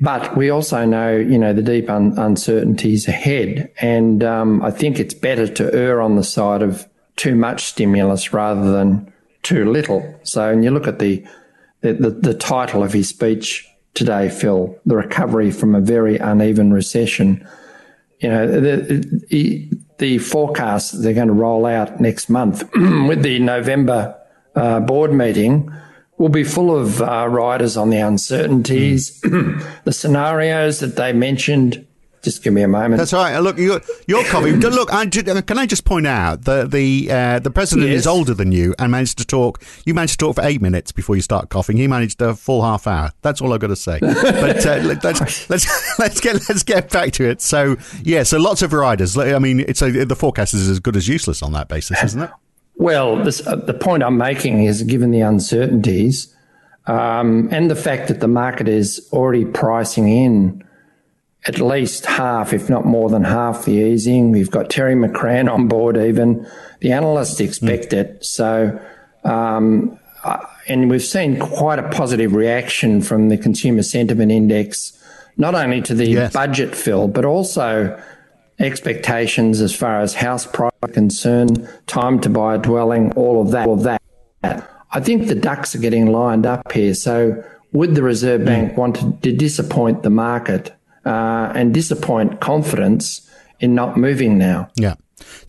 but 0.00 0.36
we 0.36 0.50
also 0.50 0.84
know, 0.84 1.16
you 1.16 1.38
know, 1.38 1.52
the 1.52 1.62
deep 1.62 1.88
un- 1.88 2.18
uncertainties 2.18 3.08
ahead, 3.08 3.72
and 3.80 4.22
um, 4.24 4.62
I 4.62 4.70
think 4.70 4.98
it's 4.98 5.14
better 5.14 5.46
to 5.46 5.72
err 5.72 6.02
on 6.02 6.16
the 6.16 6.24
side 6.24 6.62
of 6.62 6.86
too 7.16 7.34
much 7.34 7.64
stimulus 7.64 8.32
rather 8.32 8.72
than 8.72 9.12
too 9.42 9.70
little. 9.70 10.18
So, 10.24 10.50
when 10.50 10.62
you 10.62 10.70
look 10.70 10.86
at 10.86 10.98
the 10.98 11.24
the, 11.80 11.92
the, 11.92 12.10
the 12.10 12.34
title 12.34 12.82
of 12.82 12.92
his 12.92 13.08
speech 13.08 13.68
today, 13.94 14.28
Phil, 14.28 14.76
the 14.84 14.96
recovery 14.96 15.50
from 15.50 15.74
a 15.74 15.80
very 15.80 16.16
uneven 16.16 16.72
recession 16.72 17.46
you 18.20 18.28
know, 18.28 18.46
the, 18.46 19.68
the 19.98 20.18
forecast 20.18 21.02
they're 21.02 21.14
going 21.14 21.28
to 21.28 21.34
roll 21.34 21.66
out 21.66 22.00
next 22.00 22.28
month 22.28 22.62
with 22.74 23.22
the 23.22 23.38
November 23.38 24.16
uh, 24.54 24.80
board 24.80 25.12
meeting 25.12 25.70
will 26.16 26.28
be 26.28 26.44
full 26.44 26.74
of 26.74 27.02
uh, 27.02 27.26
riders 27.28 27.76
on 27.76 27.90
the 27.90 27.98
uncertainties, 27.98 29.20
the 29.84 29.92
scenarios 29.92 30.80
that 30.80 30.96
they 30.96 31.12
mentioned 31.12 31.84
just 32.24 32.42
give 32.42 32.52
me 32.52 32.62
a 32.62 32.68
moment. 32.68 32.98
That's 32.98 33.12
right. 33.12 33.38
Look, 33.38 33.58
you're, 33.58 33.80
you're 34.06 34.24
coughing. 34.24 34.58
Look, 34.60 34.92
I, 34.92 35.06
can 35.06 35.58
I 35.58 35.66
just 35.66 35.84
point 35.84 36.06
out 36.06 36.42
that 36.42 36.70
the 36.70 37.10
uh, 37.10 37.38
the 37.38 37.50
president 37.50 37.90
yes. 37.90 38.00
is 38.00 38.06
older 38.06 38.34
than 38.34 38.50
you 38.50 38.74
and 38.78 38.90
managed 38.90 39.18
to 39.18 39.24
talk. 39.24 39.62
You 39.84 39.94
managed 39.94 40.14
to 40.14 40.26
talk 40.26 40.36
for 40.36 40.42
eight 40.42 40.60
minutes 40.62 40.90
before 40.90 41.16
you 41.16 41.22
start 41.22 41.50
coughing. 41.50 41.76
He 41.76 41.86
managed 41.86 42.20
a 42.22 42.34
full 42.34 42.62
half 42.62 42.86
hour. 42.86 43.12
That's 43.22 43.40
all 43.40 43.52
I've 43.52 43.60
got 43.60 43.68
to 43.68 43.76
say. 43.76 44.00
But 44.34 44.66
uh, 44.66 44.80
let's 44.82 45.50
let's 45.50 45.98
let's 45.98 46.20
get 46.20 46.34
let's 46.48 46.62
get 46.62 46.90
back 46.90 47.12
to 47.12 47.28
it. 47.28 47.40
So 47.40 47.76
yeah, 48.02 48.22
so 48.22 48.38
lots 48.38 48.62
of 48.62 48.72
riders. 48.72 49.16
I 49.16 49.38
mean, 49.38 49.60
it's 49.60 49.82
a, 49.82 50.04
the 50.04 50.16
forecast 50.16 50.54
is 50.54 50.68
as 50.68 50.80
good 50.80 50.96
as 50.96 51.08
useless 51.08 51.42
on 51.42 51.52
that 51.52 51.68
basis, 51.68 52.02
isn't 52.02 52.22
it? 52.22 52.30
Well, 52.76 53.22
this, 53.22 53.46
uh, 53.46 53.56
the 53.56 53.74
point 53.74 54.02
I'm 54.02 54.16
making 54.16 54.64
is, 54.64 54.82
given 54.82 55.10
the 55.10 55.20
uncertainties 55.20 56.34
um, 56.86 57.48
and 57.52 57.70
the 57.70 57.76
fact 57.76 58.08
that 58.08 58.20
the 58.20 58.28
market 58.28 58.68
is 58.68 59.08
already 59.12 59.44
pricing 59.44 60.08
in 60.08 60.64
at 61.46 61.60
least 61.60 62.06
half, 62.06 62.52
if 62.52 62.70
not 62.70 62.86
more 62.86 63.10
than 63.10 63.24
half, 63.24 63.66
the 63.66 63.72
easing. 63.72 64.32
We've 64.32 64.50
got 64.50 64.70
Terry 64.70 64.94
McCrann 64.94 65.52
on 65.52 65.68
board, 65.68 65.96
even. 65.96 66.48
The 66.80 66.92
analysts 66.92 67.40
expect 67.40 67.90
mm. 67.90 67.98
it. 67.98 68.24
So, 68.24 68.80
um, 69.24 69.98
and 70.66 70.88
we've 70.88 71.02
seen 71.02 71.38
quite 71.38 71.78
a 71.78 71.88
positive 71.90 72.34
reaction 72.34 73.02
from 73.02 73.28
the 73.28 73.36
Consumer 73.36 73.82
Sentiment 73.82 74.32
Index, 74.32 74.98
not 75.36 75.54
only 75.54 75.82
to 75.82 75.94
the 75.94 76.06
yes. 76.06 76.32
budget 76.32 76.74
Phil, 76.74 77.08
but 77.08 77.26
also 77.26 78.00
expectations 78.58 79.60
as 79.60 79.74
far 79.74 80.00
as 80.00 80.14
house 80.14 80.46
price 80.46 80.72
concern, 80.92 81.68
time 81.86 82.20
to 82.20 82.30
buy 82.30 82.54
a 82.54 82.58
dwelling, 82.58 83.12
all 83.12 83.42
of 83.42 83.50
that, 83.50 83.66
all 83.66 83.74
of 83.74 83.82
that. 83.82 84.00
I 84.42 85.00
think 85.00 85.26
the 85.26 85.34
ducks 85.34 85.74
are 85.74 85.78
getting 85.78 86.12
lined 86.12 86.46
up 86.46 86.72
here. 86.72 86.94
So, 86.94 87.42
would 87.72 87.96
the 87.96 88.02
Reserve 88.02 88.42
mm. 88.42 88.46
Bank 88.46 88.76
want 88.76 89.22
to 89.22 89.32
disappoint 89.32 90.04
the 90.04 90.10
market 90.10 90.72
uh, 91.04 91.52
and 91.54 91.72
disappoint 91.74 92.40
confidence 92.40 93.28
in 93.60 93.74
not 93.74 93.96
moving 93.96 94.38
now? 94.38 94.68
Yeah. 94.76 94.94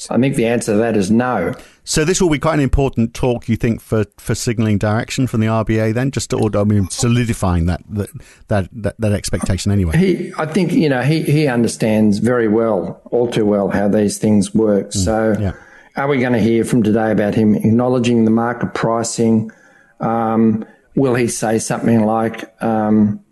I 0.10 0.18
think 0.18 0.36
the 0.36 0.46
answer 0.46 0.74
to 0.74 0.78
that 0.78 0.96
is 0.96 1.10
no. 1.10 1.54
So 1.84 2.04
this 2.04 2.22
will 2.22 2.30
be 2.30 2.40
quite 2.40 2.56
an 2.56 2.60
important 2.62 3.14
talk, 3.14 3.48
you 3.48 3.56
think, 3.56 3.82
for, 3.82 4.06
for 4.18 4.34
signalling 4.34 4.78
direction 4.78 5.28
from 5.28 5.40
the 5.40 5.48
RBA, 5.48 5.94
then, 5.94 6.12
just 6.12 6.32
to, 6.32 6.38
or 6.38 6.56
I 6.58 6.64
mean, 6.64 6.90
solidifying 6.90 7.68
that 7.68 7.84
that, 7.90 8.10
that 8.48 8.70
that 8.72 8.96
that 9.00 9.12
expectation 9.12 9.72
anyway. 9.72 9.98
He, 9.98 10.34
I 10.38 10.46
think, 10.48 10.72
you 10.72 10.90
know, 10.90 11.02
he 11.02 11.22
he 11.22 11.48
understands 11.48 12.18
very 12.20 12.48
well, 12.48 13.02
all 13.12 13.30
too 13.30 13.46
well, 13.46 13.70
how 13.70 13.88
these 13.88 14.18
things 14.18 14.54
work. 14.54 14.90
Mm, 14.90 14.94
so, 14.94 15.38
yeah. 15.40 15.54
are 15.96 16.08
we 16.08 16.20
going 16.20 16.34
to 16.34 16.40
hear 16.40 16.64
from 16.66 16.82
today 16.82 17.12
about 17.12 17.36
him 17.36 17.56
acknowledging 17.56 18.26
the 18.26 18.32
market 18.32 18.74
pricing? 18.74 19.52
Um, 20.00 20.66
will 20.96 21.16
he 21.16 21.28
say 21.28 21.60
something 21.60 22.06
like, 22.06 22.52
um, 22.64 23.24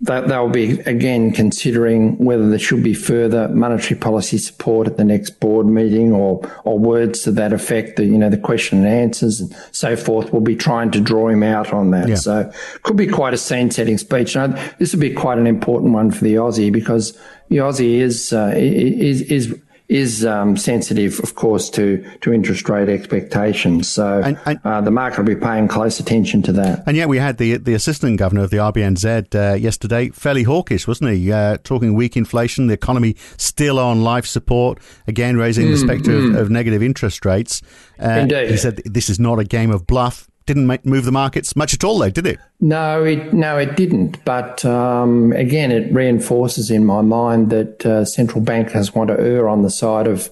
they'll 0.00 0.48
be 0.48 0.78
again 0.80 1.32
considering 1.32 2.16
whether 2.18 2.48
there 2.48 2.58
should 2.58 2.82
be 2.82 2.94
further 2.94 3.48
monetary 3.48 3.98
policy 3.98 4.38
support 4.38 4.86
at 4.86 4.96
the 4.96 5.04
next 5.04 5.40
board 5.40 5.66
meeting 5.66 6.12
or 6.12 6.40
or 6.64 6.78
words 6.78 7.22
to 7.22 7.32
that 7.32 7.52
effect 7.52 7.96
the 7.96 8.04
you 8.04 8.16
know 8.16 8.30
the 8.30 8.38
question 8.38 8.78
and 8.78 8.86
answers 8.86 9.40
and 9.40 9.54
so 9.72 9.96
forth. 9.96 10.32
Will 10.32 10.40
be 10.40 10.56
trying 10.56 10.92
to 10.92 11.00
draw 11.00 11.28
him 11.28 11.42
out 11.42 11.72
on 11.72 11.90
that. 11.90 12.08
Yeah. 12.08 12.14
so 12.14 12.52
could 12.82 12.96
be 12.96 13.08
quite 13.08 13.34
a 13.34 13.38
scene 13.38 13.70
setting 13.70 13.98
speech. 13.98 14.36
And 14.36 14.56
this 14.78 14.92
would 14.92 15.00
be 15.00 15.12
quite 15.12 15.38
an 15.38 15.46
important 15.46 15.92
one 15.92 16.12
for 16.12 16.22
the 16.22 16.34
Aussie 16.34 16.72
because 16.72 17.18
the 17.48 17.56
Aussie 17.56 17.98
is 17.98 18.32
uh, 18.32 18.52
is 18.54 19.22
is 19.22 19.58
is 19.88 20.22
um, 20.24 20.54
sensitive, 20.56 21.18
of 21.20 21.34
course, 21.34 21.70
to, 21.70 22.04
to 22.20 22.32
interest 22.32 22.68
rate 22.68 22.90
expectations. 22.90 23.88
So 23.88 24.20
and, 24.20 24.38
and, 24.44 24.60
uh, 24.62 24.82
the 24.82 24.90
market 24.90 25.18
will 25.18 25.34
be 25.34 25.40
paying 25.40 25.66
close 25.66 25.98
attention 25.98 26.42
to 26.42 26.52
that. 26.52 26.84
And 26.86 26.96
yet 26.96 27.08
we 27.08 27.16
had 27.18 27.38
the 27.38 27.56
the 27.56 27.74
assistant 27.74 28.18
governor 28.18 28.42
of 28.42 28.50
the 28.50 28.58
RBNZ 28.58 29.34
uh, 29.34 29.54
yesterday, 29.54 30.10
fairly 30.10 30.42
hawkish, 30.42 30.86
wasn't 30.86 31.12
he? 31.12 31.32
Uh, 31.32 31.56
talking 31.64 31.94
weak 31.94 32.16
inflation, 32.16 32.66
the 32.66 32.74
economy 32.74 33.16
still 33.38 33.78
on 33.78 34.02
life 34.02 34.26
support, 34.26 34.78
again 35.06 35.38
raising 35.38 35.68
mm, 35.68 35.70
the 35.72 35.78
spectre 35.78 36.12
mm. 36.12 36.34
of, 36.34 36.42
of, 36.42 36.50
negative 36.50 36.82
interest 36.82 37.24
rates. 37.24 37.62
Uh, 37.98 38.10
Indeed. 38.10 38.50
He 38.50 38.56
said 38.58 38.82
this 38.84 39.08
is 39.08 39.18
not 39.18 39.38
a 39.38 39.44
game 39.44 39.70
of 39.70 39.86
bluff 39.86 40.27
didn't 40.48 40.86
move 40.86 41.04
the 41.04 41.12
markets 41.12 41.54
much 41.54 41.74
at 41.74 41.84
all, 41.84 41.98
though, 41.98 42.10
did 42.10 42.26
it? 42.26 42.38
No, 42.60 43.04
it 43.04 43.32
no, 43.34 43.58
it 43.58 43.76
didn't. 43.76 44.24
But 44.24 44.64
um, 44.64 45.32
again, 45.32 45.70
it 45.70 45.92
reinforces 45.92 46.70
in 46.70 46.84
my 46.84 47.02
mind 47.02 47.50
that 47.50 47.84
uh, 47.84 48.04
central 48.04 48.40
bankers 48.42 48.94
want 48.94 49.08
to 49.08 49.20
err 49.20 49.48
on 49.48 49.62
the 49.62 49.70
side 49.70 50.06
of 50.06 50.30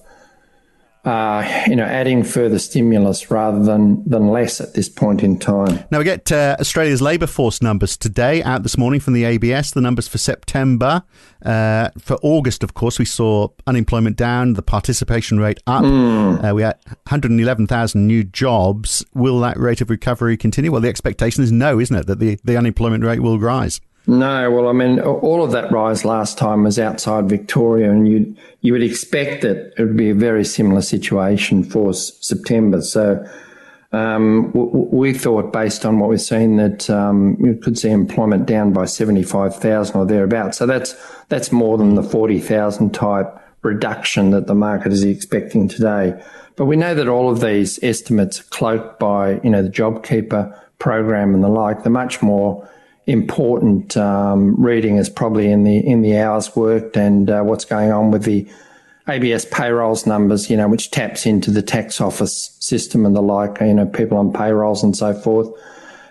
uh, 1.07 1.63
you 1.67 1.75
know, 1.75 1.85
adding 1.85 2.21
further 2.21 2.59
stimulus 2.59 3.31
rather 3.31 3.63
than, 3.63 4.03
than 4.07 4.27
less 4.27 4.59
at 4.59 4.73
this 4.73 4.89
point 4.89 5.23
in 5.23 5.39
time. 5.39 5.79
Now 5.89 5.99
we 5.99 6.03
get 6.03 6.29
uh, 6.33 6.57
Australia's 6.59 7.01
labour 7.01 7.27
force 7.27 7.61
numbers 7.61 7.95
today 7.95 8.43
out 8.43 8.63
this 8.63 8.77
morning 8.77 8.99
from 8.99 9.13
the 9.13 9.23
ABS. 9.23 9.71
The 9.71 9.79
numbers 9.79 10.09
for 10.09 10.17
September, 10.17 11.03
uh, 11.45 11.91
for 11.97 12.17
August, 12.21 12.61
of 12.61 12.73
course, 12.73 12.99
we 12.99 13.05
saw 13.05 13.47
unemployment 13.65 14.17
down, 14.17 14.53
the 14.53 14.61
participation 14.61 15.39
rate 15.39 15.59
up. 15.65 15.85
Mm. 15.85 16.53
we 16.53 16.63
had 16.63 16.77
111,000 16.85 18.05
new 18.05 18.25
jobs. 18.25 19.05
Will 19.13 19.39
that 19.39 19.57
rate 19.57 19.79
of 19.79 19.89
recovery 19.89 20.35
continue? 20.35 20.73
Well, 20.73 20.81
the 20.81 20.89
expectation 20.89 21.41
is 21.41 21.53
no, 21.53 21.79
isn't 21.79 21.95
it? 21.95 22.07
That 22.07 22.19
the, 22.19 22.37
the 22.43 22.57
unemployment 22.57 23.05
rate 23.05 23.21
will 23.21 23.39
rise. 23.39 23.79
No, 24.09 24.49
well, 24.49 24.69
I 24.69 24.71
mean, 24.71 25.01
all 25.01 25.43
of 25.43 25.51
that 25.51 25.69
rise 25.69 26.05
last 26.05 26.37
time 26.37 26.63
was 26.63 26.79
outside 26.79 27.27
Victoria, 27.27 27.91
and 27.91 28.07
you 28.07 28.35
you 28.61 28.71
would 28.71 28.81
expect 28.81 29.41
that 29.41 29.73
it 29.77 29.83
would 29.83 29.97
be 29.97 30.09
a 30.09 30.15
very 30.15 30.45
similar 30.45 30.81
situation 30.81 31.61
for 31.61 31.93
September. 31.93 32.81
So 32.81 33.25
um, 33.91 34.51
w- 34.53 34.87
we 34.91 35.13
thought, 35.13 35.51
based 35.51 35.85
on 35.85 35.99
what 35.99 36.09
we've 36.09 36.21
seen, 36.21 36.55
that 36.55 36.89
um, 36.89 37.35
you 37.41 37.55
could 37.55 37.77
see 37.77 37.89
employment 37.89 38.45
down 38.45 38.71
by 38.71 38.85
seventy 38.85 39.23
five 39.23 39.53
thousand 39.53 39.97
or 39.99 40.05
thereabouts. 40.05 40.57
So 40.57 40.65
that's 40.65 40.95
that's 41.27 41.51
more 41.51 41.77
than 41.77 41.95
the 41.95 42.03
forty 42.03 42.39
thousand 42.39 42.93
type 42.93 43.27
reduction 43.61 44.29
that 44.29 44.47
the 44.47 44.55
market 44.55 44.93
is 44.93 45.03
expecting 45.03 45.67
today. 45.67 46.17
But 46.55 46.65
we 46.65 46.77
know 46.77 46.95
that 46.95 47.09
all 47.09 47.29
of 47.29 47.41
these 47.41 47.77
estimates 47.83 48.39
are 48.39 48.45
cloaked 48.45 48.99
by 48.99 49.41
you 49.41 49.49
know 49.49 49.63
the 49.63 49.69
JobKeeper 49.69 50.57
program 50.79 51.33
and 51.33 51.43
the 51.43 51.49
like. 51.49 51.83
They're 51.83 51.91
much 51.91 52.21
more 52.21 52.69
important 53.07 53.97
um, 53.97 54.55
reading 54.61 54.97
is 54.97 55.09
probably 55.09 55.49
in 55.49 55.63
the 55.63 55.77
in 55.77 56.01
the 56.01 56.17
hours 56.17 56.55
worked 56.55 56.97
and 56.97 57.29
uh, 57.29 57.41
what's 57.41 57.65
going 57.65 57.91
on 57.91 58.11
with 58.11 58.23
the 58.23 58.47
ABS 59.07 59.45
payrolls 59.45 60.05
numbers, 60.05 60.49
you 60.49 60.57
know, 60.57 60.67
which 60.67 60.91
taps 60.91 61.25
into 61.25 61.49
the 61.49 61.61
tax 61.61 62.01
office 62.01 62.55
system 62.59 63.05
and 63.05 63.15
the 63.15 63.21
like, 63.21 63.59
you 63.61 63.73
know, 63.73 63.85
people 63.85 64.17
on 64.17 64.33
payrolls 64.33 64.83
and 64.83 64.95
so 64.95 65.13
forth. 65.13 65.49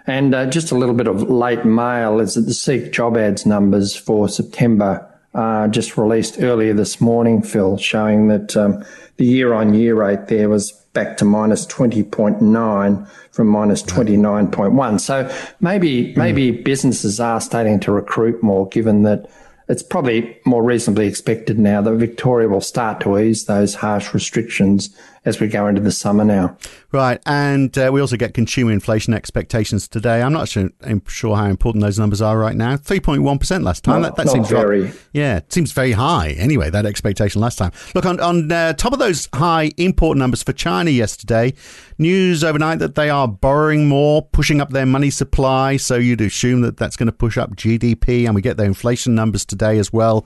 And 0.06 0.34
uh, 0.34 0.46
just 0.46 0.72
a 0.72 0.76
little 0.76 0.94
bit 0.94 1.06
of 1.06 1.28
late 1.28 1.64
mail 1.64 2.20
is 2.20 2.34
that 2.34 2.42
the 2.42 2.54
Seek 2.54 2.92
job 2.92 3.16
ads 3.16 3.44
numbers 3.44 3.94
for 3.94 4.28
September 4.28 5.06
uh, 5.36 5.68
just 5.68 5.98
released 5.98 6.40
earlier 6.40 6.72
this 6.72 6.98
morning, 6.98 7.42
Phil, 7.42 7.76
showing 7.76 8.28
that 8.28 8.56
um, 8.56 8.82
the 9.18 9.26
year 9.26 9.52
on 9.52 9.74
year 9.74 9.94
rate 9.94 10.28
there 10.28 10.48
was 10.48 10.72
back 10.94 11.18
to 11.18 11.26
minus 11.26 11.66
20.9 11.66 13.08
from 13.32 13.46
minus 13.46 13.82
29.1. 13.82 14.98
So 14.98 15.30
maybe, 15.60 16.14
mm. 16.14 16.16
maybe 16.16 16.50
businesses 16.50 17.20
are 17.20 17.40
starting 17.40 17.78
to 17.80 17.92
recruit 17.92 18.42
more 18.42 18.66
given 18.68 19.02
that 19.02 19.30
it's 19.68 19.82
probably 19.82 20.38
more 20.46 20.62
reasonably 20.62 21.06
expected 21.06 21.58
now 21.58 21.82
that 21.82 21.92
Victoria 21.96 22.48
will 22.48 22.60
start 22.60 23.00
to 23.00 23.18
ease 23.18 23.44
those 23.44 23.74
harsh 23.74 24.14
restrictions 24.14 24.96
as 25.26 25.40
we 25.40 25.48
go 25.48 25.66
into 25.66 25.80
the 25.80 25.90
summer 25.90 26.24
now. 26.24 26.56
Right, 26.92 27.20
and 27.26 27.76
uh, 27.76 27.90
we 27.92 28.00
also 28.00 28.16
get 28.16 28.32
consumer 28.32 28.70
inflation 28.70 29.12
expectations 29.12 29.88
today. 29.88 30.22
I'm 30.22 30.32
not 30.32 30.48
sure, 30.48 30.70
I'm 30.82 31.02
sure 31.08 31.36
how 31.36 31.46
important 31.46 31.82
those 31.82 31.98
numbers 31.98 32.22
are 32.22 32.38
right 32.38 32.54
now. 32.54 32.76
3.1% 32.76 33.64
last 33.64 33.82
time. 33.82 34.02
Not, 34.02 34.16
that, 34.16 34.24
that 34.24 34.32
seems 34.32 34.48
very. 34.48 34.92
yeah, 35.12 35.38
it 35.38 35.52
seems 35.52 35.72
very 35.72 35.92
high. 35.92 36.30
Anyway, 36.30 36.70
that 36.70 36.86
expectation 36.86 37.40
last 37.40 37.58
time. 37.58 37.72
Look, 37.94 38.06
on, 38.06 38.20
on 38.20 38.50
uh, 38.50 38.72
top 38.74 38.92
of 38.92 39.00
those 39.00 39.28
high 39.34 39.72
import 39.76 40.16
numbers 40.16 40.44
for 40.44 40.52
China 40.52 40.90
yesterday, 40.90 41.54
news 41.98 42.44
overnight 42.44 42.78
that 42.78 42.94
they 42.94 43.10
are 43.10 43.26
borrowing 43.26 43.88
more, 43.88 44.22
pushing 44.22 44.60
up 44.60 44.70
their 44.70 44.86
money 44.86 45.10
supply. 45.10 45.76
So 45.76 45.96
you'd 45.96 46.20
assume 46.20 46.60
that 46.60 46.76
that's 46.76 46.96
going 46.96 47.08
to 47.08 47.12
push 47.12 47.36
up 47.36 47.56
GDP, 47.56 48.26
and 48.26 48.34
we 48.34 48.42
get 48.42 48.56
their 48.56 48.66
inflation 48.66 49.16
numbers 49.16 49.44
today 49.44 49.78
as 49.78 49.92
well. 49.92 50.24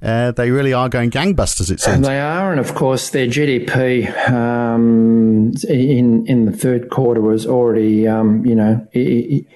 Uh, 0.00 0.30
they 0.30 0.50
really 0.50 0.72
are 0.72 0.88
going 0.88 1.10
gangbusters, 1.10 1.70
it 1.72 1.80
seems. 1.80 2.06
They 2.06 2.20
are, 2.20 2.52
and 2.52 2.60
of 2.60 2.74
course, 2.74 3.10
their 3.10 3.26
GDP 3.26 4.30
um, 4.30 5.52
in 5.68 6.24
in 6.26 6.44
the 6.44 6.52
third 6.52 6.88
quarter 6.88 7.20
was 7.20 7.44
already, 7.46 8.06
um, 8.06 8.46
you 8.46 8.54
know, 8.54 8.86
it, 8.92 9.00
it, 9.00 9.46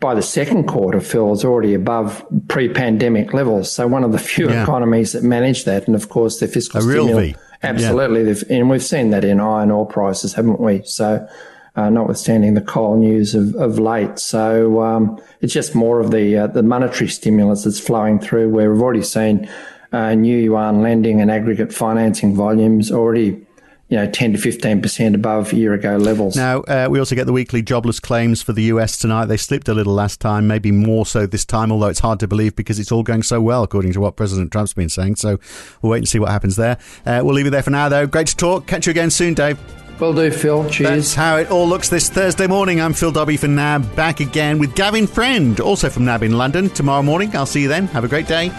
by 0.00 0.14
the 0.14 0.22
second 0.22 0.66
quarter, 0.66 1.00
Phil 1.00 1.32
is 1.32 1.44
already 1.44 1.74
above 1.74 2.24
pre-pandemic 2.48 3.32
levels. 3.32 3.70
So 3.70 3.86
one 3.86 4.02
of 4.02 4.10
the 4.10 4.18
few 4.18 4.48
yeah. 4.48 4.62
economies 4.64 5.12
that 5.12 5.22
managed 5.22 5.66
that, 5.66 5.86
and 5.86 5.94
of 5.94 6.08
course, 6.08 6.40
their 6.40 6.48
fiscal 6.48 6.80
a 6.80 6.82
stimulus. 6.82 7.36
Absolutely, 7.62 8.32
yeah. 8.32 8.58
and 8.58 8.70
we've 8.70 8.82
seen 8.82 9.10
that 9.10 9.22
in 9.22 9.38
iron 9.38 9.70
ore 9.70 9.86
prices, 9.86 10.32
haven't 10.32 10.58
we? 10.58 10.82
So 10.82 11.28
uh, 11.76 11.90
notwithstanding 11.90 12.54
the 12.54 12.60
coal 12.60 12.96
news 12.96 13.34
of, 13.34 13.54
of 13.56 13.78
late. 13.78 14.18
So 14.18 14.82
um, 14.82 15.20
it's 15.40 15.54
just 15.54 15.74
more 15.74 16.00
of 16.00 16.10
the 16.10 16.36
uh, 16.36 16.46
the 16.48 16.62
monetary 16.62 17.08
stimulus 17.08 17.64
that's 17.64 17.80
flowing 17.80 18.18
through. 18.18 18.50
Where 18.50 18.72
we've 18.72 18.82
already 18.82 19.02
seen 19.02 19.48
uh, 19.92 20.14
new 20.14 20.36
yuan 20.36 20.82
lending 20.82 21.20
and 21.20 21.30
aggregate 21.30 21.72
financing 21.72 22.34
volumes 22.34 22.90
already. 22.90 23.46
You 23.88 23.96
know, 23.96 24.08
10 24.08 24.34
to 24.34 24.38
15% 24.38 25.16
above 25.16 25.52
year 25.52 25.74
ago 25.74 25.96
levels. 25.96 26.36
Now, 26.36 26.60
uh, 26.60 26.86
we 26.88 27.00
also 27.00 27.16
get 27.16 27.26
the 27.26 27.32
weekly 27.32 27.60
jobless 27.60 27.98
claims 27.98 28.40
for 28.40 28.52
the 28.52 28.62
US 28.74 28.96
tonight. 28.96 29.24
They 29.24 29.36
slipped 29.36 29.66
a 29.66 29.74
little 29.74 29.94
last 29.94 30.20
time, 30.20 30.46
maybe 30.46 30.70
more 30.70 31.04
so 31.04 31.26
this 31.26 31.44
time, 31.44 31.72
although 31.72 31.88
it's 31.88 31.98
hard 31.98 32.20
to 32.20 32.28
believe 32.28 32.54
because 32.54 32.78
it's 32.78 32.92
all 32.92 33.02
going 33.02 33.24
so 33.24 33.40
well, 33.40 33.64
according 33.64 33.92
to 33.94 34.00
what 34.00 34.14
President 34.14 34.52
Trump's 34.52 34.74
been 34.74 34.90
saying. 34.90 35.16
So 35.16 35.40
we'll 35.82 35.90
wait 35.90 35.98
and 35.98 36.08
see 36.08 36.20
what 36.20 36.30
happens 36.30 36.54
there. 36.54 36.78
Uh, 37.04 37.22
we'll 37.24 37.34
leave 37.34 37.48
it 37.48 37.50
there 37.50 37.64
for 37.64 37.70
now, 37.70 37.88
though. 37.88 38.06
Great 38.06 38.28
to 38.28 38.36
talk. 38.36 38.68
Catch 38.68 38.86
you 38.86 38.92
again 38.92 39.10
soon, 39.10 39.34
Dave. 39.34 39.58
Will 40.00 40.14
do, 40.14 40.30
Phil. 40.30 40.68
Cheers. 40.70 40.90
That's 40.90 41.14
how 41.14 41.36
it 41.36 41.50
all 41.50 41.68
looks 41.68 41.88
this 41.90 42.08
Thursday 42.08 42.46
morning. 42.46 42.80
I'm 42.80 42.94
Phil 42.94 43.12
Dobby 43.12 43.36
for 43.36 43.48
NAB, 43.48 43.94
back 43.94 44.20
again 44.20 44.58
with 44.58 44.74
Gavin 44.74 45.06
Friend, 45.06 45.60
also 45.60 45.90
from 45.90 46.06
NAB 46.06 46.22
in 46.22 46.38
London. 46.38 46.70
Tomorrow 46.70 47.02
morning, 47.02 47.36
I'll 47.36 47.46
see 47.46 47.62
you 47.62 47.68
then. 47.68 47.86
Have 47.88 48.04
a 48.04 48.08
great 48.08 48.26
day. 48.26 48.50